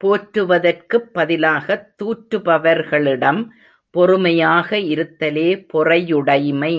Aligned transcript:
போற்றுவதற்குப் 0.00 1.06
பதிலாகத் 1.14 1.86
தூற்றுபவர்களிடம் 2.02 3.40
பொறுமையாக 3.90 4.76
இருத்தலே 4.76 5.50
பொறையுடைமை. 5.72 6.74